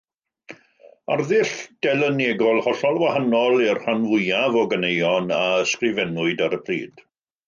Arddull 1.15 1.49
delynegol 1.87 2.61
hollol 2.67 2.97
wahanol 3.01 3.61
i'r 3.65 3.81
rhan 3.81 4.07
fwyaf 4.13 4.57
o 4.63 4.63
ganeuon 4.71 5.29
a 5.41 5.43
ysgrifennwyd 5.67 6.43
ar 6.47 6.57
y 6.59 6.61
pryd. 6.65 7.05